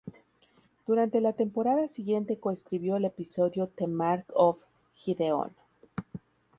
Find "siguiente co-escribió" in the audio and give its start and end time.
1.87-2.95